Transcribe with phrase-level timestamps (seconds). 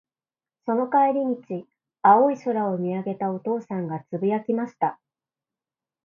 [0.65, 1.67] その帰り道、
[2.01, 4.99] 青い空を見上げたお父さんが、つぶやきました。